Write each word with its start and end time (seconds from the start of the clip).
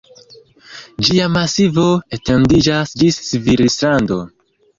Ĝia 1.07 1.27
masivo 1.33 1.83
etendiĝas 2.17 2.95
ĝis 3.03 3.21
Svislando. 3.29 4.21